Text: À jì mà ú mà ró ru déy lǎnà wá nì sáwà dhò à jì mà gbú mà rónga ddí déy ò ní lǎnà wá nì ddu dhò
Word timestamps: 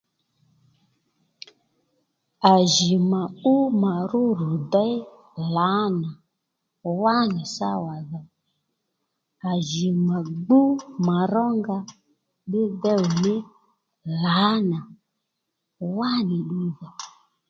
À 2.53 2.55
jì 2.73 2.91
mà 3.11 3.21
ú 3.53 3.55
mà 3.81 3.93
ró 4.11 4.23
ru 4.39 4.51
déy 4.73 4.93
lǎnà 5.55 6.09
wá 7.01 7.15
nì 7.33 7.41
sáwà 7.55 7.95
dhò 8.09 8.21
à 9.51 9.51
jì 9.69 9.87
mà 10.07 10.17
gbú 10.41 10.61
mà 11.05 11.17
rónga 11.33 11.77
ddí 12.47 12.61
déy 12.83 12.99
ò 13.05 13.09
ní 13.23 13.35
lǎnà 14.23 14.77
wá 15.97 16.09
nì 16.29 16.37
ddu 16.47 16.61
dhò 16.77 16.89